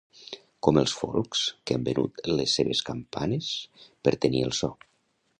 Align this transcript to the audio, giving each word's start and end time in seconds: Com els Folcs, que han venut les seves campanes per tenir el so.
Com 0.67 0.77
els 0.81 0.93
Folcs, 1.01 1.41
que 1.69 1.75
han 1.77 1.83
venut 1.89 2.23
les 2.39 2.55
seves 2.59 2.81
campanes 2.87 3.51
per 4.07 4.15
tenir 4.25 4.41
el 4.47 4.57
so. 4.61 4.71